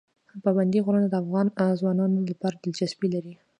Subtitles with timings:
[0.43, 1.47] پابندی غرونه د افغان
[1.79, 3.33] ځوانانو لپاره دلچسپي لري.